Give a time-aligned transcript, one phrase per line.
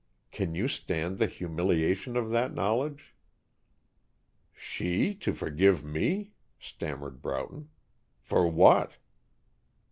[0.31, 3.13] Can you stand the humiliation of that knowledge?"
[4.51, 7.69] "She to forgive me?" stammered Broughton.
[8.19, 8.93] "For what?"